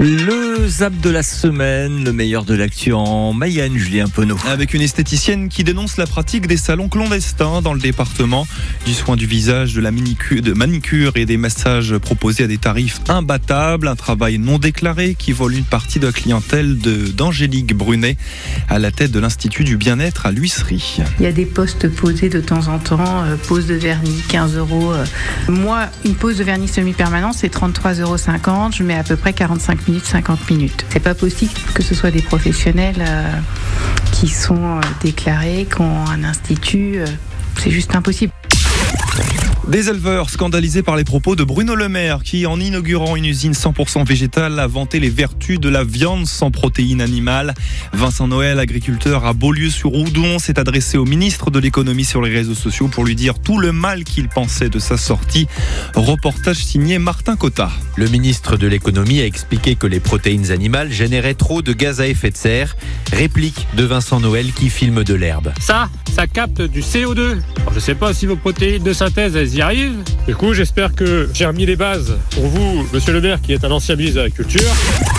Le 0.00 0.68
zap 0.68 0.92
de 1.00 1.10
la 1.10 1.24
semaine, 1.24 2.04
le 2.04 2.12
meilleur 2.12 2.44
de 2.44 2.54
l'actu 2.54 2.92
en 2.92 3.32
Mayenne, 3.32 3.76
Julien 3.76 4.06
Penaud. 4.06 4.36
Avec 4.46 4.72
une 4.72 4.80
esthéticienne 4.80 5.48
qui 5.48 5.64
dénonce 5.64 5.96
la 5.96 6.06
pratique 6.06 6.46
des 6.46 6.56
salons 6.56 6.88
clandestins 6.88 7.62
dans 7.62 7.74
le 7.74 7.80
département, 7.80 8.46
du 8.86 8.94
soin 8.94 9.16
du 9.16 9.26
visage, 9.26 9.74
de 9.74 9.80
la 9.80 9.90
manicure, 9.90 10.40
de 10.40 10.52
manicure 10.52 11.16
et 11.16 11.26
des 11.26 11.36
massages 11.36 11.98
proposés 11.98 12.44
à 12.44 12.46
des 12.46 12.58
tarifs 12.58 13.00
imbattables, 13.08 13.88
un 13.88 13.96
travail 13.96 14.38
non 14.38 14.58
déclaré 14.58 15.16
qui 15.18 15.32
vole 15.32 15.54
une 15.54 15.64
partie 15.64 15.98
de 15.98 16.06
la 16.06 16.12
clientèle 16.12 16.78
de, 16.78 17.08
d'Angélique 17.08 17.74
Brunet 17.74 18.16
à 18.68 18.78
la 18.78 18.92
tête 18.92 19.10
de 19.10 19.18
l'Institut 19.18 19.64
du 19.64 19.76
bien-être 19.76 20.26
à 20.26 20.30
l'huisserie. 20.30 20.98
Il 21.18 21.24
y 21.24 21.26
a 21.26 21.32
des 21.32 21.46
postes 21.46 21.88
posés 21.88 22.28
de 22.28 22.40
temps 22.40 22.68
en 22.68 22.78
temps, 22.78 23.24
euh, 23.24 23.34
pose 23.48 23.66
de 23.66 23.74
vernis, 23.74 24.22
15 24.28 24.56
euros. 24.56 24.92
euh. 24.92 25.04
Moi, 25.48 25.86
une 26.04 26.14
pose 26.14 26.38
de 26.38 26.44
vernis 26.44 26.68
semi-permanent, 26.68 27.32
c'est 27.32 27.52
33,50 27.52 28.02
euros. 28.02 28.16
Je 28.72 28.84
mets 28.84 28.94
à 28.94 29.02
peu 29.02 29.16
près 29.16 29.32
45 29.32 29.87
minutes, 29.88 30.06
50 30.06 30.50
minutes. 30.50 30.86
C'est 30.90 31.00
pas 31.00 31.14
possible 31.14 31.52
que 31.74 31.82
ce 31.82 31.94
soit 31.94 32.10
des 32.10 32.22
professionnels 32.22 32.96
euh, 33.00 33.32
qui 34.12 34.28
sont 34.28 34.76
euh, 34.76 34.80
déclarés, 35.02 35.66
qui 35.72 35.80
ont 35.80 36.06
un 36.06 36.24
institut. 36.24 36.98
euh, 36.98 37.06
c'est 37.58 37.70
juste 37.70 37.94
impossible. 37.94 38.32
Des 39.68 39.90
éleveurs 39.90 40.30
scandalisés 40.30 40.82
par 40.82 40.96
les 40.96 41.04
propos 41.04 41.36
de 41.36 41.44
Bruno 41.44 41.74
Le 41.74 41.90
Maire 41.90 42.22
qui, 42.22 42.46
en 42.46 42.58
inaugurant 42.58 43.16
une 43.16 43.26
usine 43.26 43.52
100% 43.52 44.06
végétale, 44.06 44.58
a 44.58 44.66
vanté 44.66 44.98
les 44.98 45.10
vertus 45.10 45.60
de 45.60 45.68
la 45.68 45.84
viande 45.84 46.26
sans 46.26 46.50
protéines 46.50 47.02
animales. 47.02 47.52
Vincent 47.92 48.28
Noël, 48.28 48.60
agriculteur 48.60 49.26
à 49.26 49.34
Beaulieu-sur-Oudon, 49.34 50.38
s'est 50.38 50.58
adressé 50.58 50.96
au 50.96 51.04
ministre 51.04 51.50
de 51.50 51.58
l'économie 51.58 52.06
sur 52.06 52.22
les 52.22 52.30
réseaux 52.30 52.54
sociaux 52.54 52.88
pour 52.88 53.04
lui 53.04 53.14
dire 53.14 53.38
tout 53.38 53.58
le 53.58 53.72
mal 53.72 54.04
qu'il 54.04 54.30
pensait 54.30 54.70
de 54.70 54.78
sa 54.78 54.96
sortie. 54.96 55.46
Reportage 55.94 56.64
signé 56.64 56.98
Martin 56.98 57.36
Cotta. 57.36 57.70
Le 57.96 58.08
ministre 58.08 58.56
de 58.56 58.66
l'économie 58.66 59.20
a 59.20 59.26
expliqué 59.26 59.74
que 59.74 59.86
les 59.86 60.00
protéines 60.00 60.50
animales 60.50 60.90
généraient 60.90 61.34
trop 61.34 61.60
de 61.60 61.74
gaz 61.74 62.00
à 62.00 62.06
effet 62.06 62.30
de 62.30 62.38
serre. 62.38 62.74
Réplique 63.12 63.66
de 63.76 63.84
Vincent 63.84 64.20
Noël 64.20 64.50
qui 64.52 64.70
filme 64.70 65.04
de 65.04 65.12
l'herbe. 65.12 65.52
Ça, 65.60 65.90
ça 66.14 66.26
capte 66.26 66.62
du 66.62 66.80
CO2. 66.80 67.36
Alors, 67.68 67.80
je 67.80 67.84
sais 67.84 67.94
pas 67.94 68.14
si 68.14 68.24
vos 68.24 68.36
protéines 68.36 68.82
de 68.82 68.94
synthèse, 68.94 69.36
elles 69.36 69.54
y 69.54 69.60
arrivent. 69.60 70.02
Du 70.26 70.34
coup, 70.34 70.54
j'espère 70.54 70.94
que 70.94 71.28
j'ai 71.34 71.44
remis 71.44 71.66
les 71.66 71.76
bases 71.76 72.16
pour 72.30 72.46
vous, 72.46 72.88
monsieur 72.94 73.12
le 73.12 73.20
maire, 73.20 73.42
qui 73.42 73.52
est 73.52 73.62
un 73.62 73.70
ancien 73.70 73.94
ministre 73.94 74.16
de 74.16 74.22
l'Agriculture. 74.22 74.70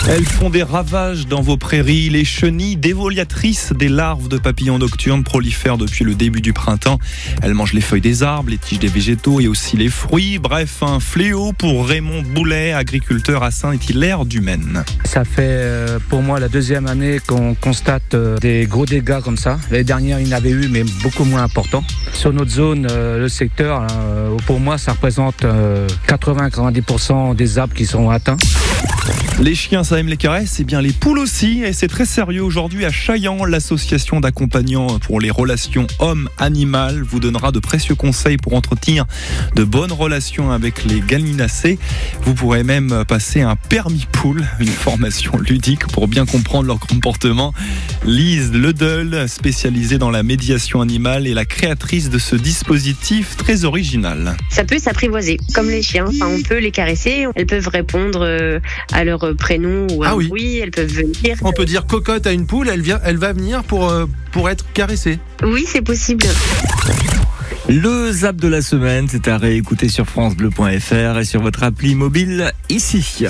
Elles 0.07 0.25
font 0.25 0.49
des 0.49 0.63
ravages 0.63 1.27
dans 1.27 1.41
vos 1.41 1.57
prairies. 1.57 2.09
Les 2.09 2.25
chenilles 2.25 2.75
dévoliatrices 2.75 3.71
des 3.77 3.87
larves 3.87 4.29
de 4.29 4.39
papillons 4.39 4.79
nocturnes 4.79 5.23
prolifèrent 5.23 5.77
depuis 5.77 6.03
le 6.03 6.15
début 6.15 6.41
du 6.41 6.51
printemps. 6.51 6.97
Elles 7.43 7.53
mangent 7.53 7.73
les 7.73 7.81
feuilles 7.81 8.01
des 8.01 8.23
arbres, 8.23 8.49
les 8.49 8.57
tiges 8.57 8.79
des 8.79 8.87
végétaux 8.87 9.39
et 9.39 9.47
aussi 9.47 9.77
les 9.77 9.89
fruits. 9.89 10.39
Bref, 10.39 10.81
un 10.81 10.99
fléau 10.99 11.53
pour 11.53 11.87
Raymond 11.87 12.23
Boulet, 12.33 12.73
agriculteur 12.73 13.43
à 13.43 13.51
Saint-Hilaire 13.51 14.25
du 14.25 14.41
Maine? 14.41 14.83
Ça 15.05 15.23
fait 15.23 15.43
euh, 15.43 15.99
pour 16.09 16.23
moi 16.23 16.39
la 16.39 16.47
deuxième 16.47 16.87
année 16.87 17.19
qu'on 17.27 17.53
constate 17.53 18.15
euh, 18.15 18.37
des 18.39 18.65
gros 18.65 18.87
dégâts 18.87 19.19
comme 19.21 19.37
ça. 19.37 19.59
L'année 19.69 19.83
dernière, 19.83 20.19
il 20.19 20.29
y 20.29 20.33
en 20.33 20.37
avait 20.37 20.49
eu, 20.49 20.67
mais 20.67 20.83
beaucoup 21.03 21.25
moins 21.25 21.43
importants. 21.43 21.83
Sur 22.13 22.33
notre 22.39 22.51
zone, 22.51 22.87
euh, 22.89 23.19
le 23.19 23.27
secteur, 23.27 23.85
euh, 23.91 24.37
pour 24.45 24.61
moi, 24.61 24.77
ça 24.77 24.93
représente 24.93 25.43
euh, 25.43 25.89
80-90% 26.07 27.35
des 27.35 27.57
arbres 27.57 27.73
qui 27.73 27.85
sont 27.85 28.09
atteints. 28.09 28.37
Les 29.41 29.55
chiens, 29.55 29.83
ça 29.83 29.99
aime 29.99 30.07
les 30.07 30.17
caresses, 30.17 30.59
et 30.59 30.63
bien 30.63 30.81
les 30.81 30.91
poules 30.91 31.19
aussi. 31.19 31.63
Et 31.63 31.73
c'est 31.73 31.87
très 31.87 32.05
sérieux 32.05 32.43
aujourd'hui 32.43 32.85
à 32.85 32.91
Chaillan. 32.91 33.45
L'association 33.45 34.19
d'accompagnants 34.19 34.99
pour 34.99 35.19
les 35.19 35.31
relations 35.31 35.87
homme-animal 35.99 37.01
vous 37.01 37.19
donnera 37.19 37.51
de 37.51 37.59
précieux 37.59 37.95
conseils 37.95 38.37
pour 38.37 38.53
entretenir 38.53 39.05
de 39.55 39.63
bonnes 39.63 39.91
relations 39.91 40.51
avec 40.51 40.85
les 40.85 41.01
gallinacés. 41.01 41.79
Vous 42.23 42.33
pourrez 42.33 42.63
même 42.63 43.03
passer 43.07 43.41
un 43.41 43.55
permis 43.55 44.05
poule, 44.11 44.45
une 44.59 44.67
formation 44.67 45.37
ludique 45.37 45.87
pour 45.87 46.07
bien 46.07 46.25
comprendre 46.25 46.67
leur 46.67 46.79
comportement. 46.79 47.53
Lise 48.05 48.51
Ledel, 48.51 49.27
spécialisée 49.29 49.97
dans 49.97 50.11
la 50.11 50.23
médiation 50.23 50.81
animale, 50.81 51.27
est 51.27 51.33
la 51.33 51.45
créatrice 51.45 52.09
de 52.09 52.19
ce 52.19 52.28
dispositif 52.35 53.35
très 53.37 53.65
original. 53.65 54.35
Ça 54.49 54.63
peut 54.63 54.79
s'apprivoiser, 54.79 55.37
comme 55.53 55.69
les 55.69 55.81
chiens. 55.81 56.05
Enfin, 56.07 56.27
on 56.27 56.41
peut 56.41 56.57
les 56.59 56.71
caresser, 56.71 57.25
elles 57.35 57.45
peuvent 57.45 57.67
répondre 57.67 58.21
euh, 58.23 58.59
à 58.91 59.03
leur 59.03 59.35
prénom 59.37 59.87
ou 59.91 60.03
à 60.03 60.09
Ah 60.09 60.15
oui. 60.15 60.27
bruit, 60.27 60.57
elles 60.57 60.71
peuvent 60.71 60.91
venir. 60.91 61.37
On 61.43 61.51
peut 61.51 61.65
dire 61.65 61.85
cocotte 61.85 62.27
à 62.27 62.31
une 62.31 62.45
poule, 62.47 62.69
elle, 62.69 62.81
vient, 62.81 62.99
elle 63.03 63.17
va 63.17 63.33
venir 63.33 63.63
pour, 63.63 63.89
euh, 63.89 64.05
pour 64.31 64.49
être 64.49 64.65
caressée. 64.73 65.19
Oui, 65.43 65.65
c'est 65.67 65.81
possible. 65.81 66.25
Le 67.67 68.11
zap 68.11 68.37
de 68.37 68.47
la 68.47 68.61
semaine, 68.63 69.07
c'est 69.07 69.27
à 69.27 69.37
réécouter 69.37 69.89
sur 69.89 70.07
FranceBleu.fr 70.07 71.19
et 71.19 71.23
sur 71.23 71.41
votre 71.41 71.63
appli 71.63 71.93
mobile 71.93 72.51
ici. 72.69 73.25